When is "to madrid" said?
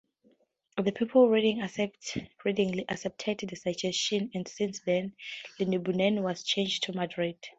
6.85-7.37